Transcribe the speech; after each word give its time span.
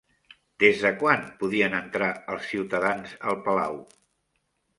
Des 0.61 0.79
de 0.85 0.91
quan 1.03 1.27
podien 1.43 1.75
entrar 1.81 2.07
els 2.37 2.49
ciutadans 2.53 3.15
al 3.33 3.39
Palau? 3.45 3.79